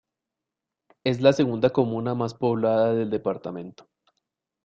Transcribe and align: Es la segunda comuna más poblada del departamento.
Es 1.03 1.21
la 1.21 1.31
segunda 1.31 1.69
comuna 1.69 2.15
más 2.15 2.33
poblada 2.33 2.91
del 2.95 3.11
departamento. 3.11 3.87